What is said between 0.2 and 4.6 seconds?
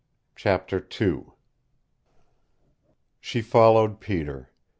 CHAPTER II She followed Peter.